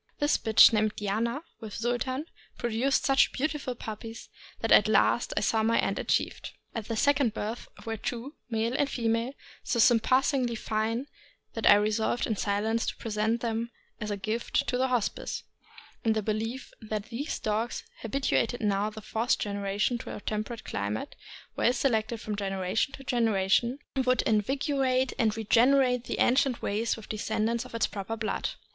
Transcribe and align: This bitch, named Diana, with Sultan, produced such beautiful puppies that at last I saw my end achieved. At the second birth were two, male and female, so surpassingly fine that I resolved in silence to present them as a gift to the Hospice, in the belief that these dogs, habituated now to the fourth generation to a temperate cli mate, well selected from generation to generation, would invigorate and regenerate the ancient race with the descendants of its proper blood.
This 0.17 0.39
bitch, 0.39 0.73
named 0.73 0.93
Diana, 0.95 1.43
with 1.59 1.75
Sultan, 1.75 2.25
produced 2.57 3.05
such 3.05 3.31
beautiful 3.31 3.75
puppies 3.75 4.29
that 4.61 4.71
at 4.71 4.87
last 4.87 5.31
I 5.37 5.41
saw 5.41 5.61
my 5.61 5.77
end 5.79 5.99
achieved. 5.99 6.53
At 6.73 6.87
the 6.87 6.95
second 6.95 7.35
birth 7.35 7.67
were 7.85 7.97
two, 7.97 8.33
male 8.49 8.73
and 8.73 8.89
female, 8.89 9.33
so 9.63 9.77
surpassingly 9.77 10.55
fine 10.55 11.05
that 11.53 11.67
I 11.69 11.75
resolved 11.75 12.25
in 12.25 12.35
silence 12.35 12.87
to 12.87 12.95
present 12.95 13.41
them 13.41 13.69
as 13.99 14.09
a 14.09 14.17
gift 14.17 14.65
to 14.69 14.75
the 14.79 14.87
Hospice, 14.87 15.43
in 16.03 16.13
the 16.13 16.23
belief 16.23 16.73
that 16.81 17.09
these 17.11 17.37
dogs, 17.37 17.83
habituated 18.01 18.59
now 18.59 18.89
to 18.89 18.95
the 18.95 19.01
fourth 19.03 19.37
generation 19.37 19.99
to 19.99 20.15
a 20.15 20.19
temperate 20.21 20.63
cli 20.63 20.89
mate, 20.89 21.13
well 21.55 21.73
selected 21.73 22.19
from 22.19 22.35
generation 22.35 22.91
to 22.93 23.03
generation, 23.03 23.77
would 24.03 24.23
invigorate 24.23 25.13
and 25.19 25.37
regenerate 25.37 26.05
the 26.05 26.17
ancient 26.17 26.59
race 26.63 26.95
with 26.97 27.05
the 27.05 27.17
descendants 27.17 27.65
of 27.65 27.75
its 27.75 27.85
proper 27.85 28.17
blood. 28.17 28.49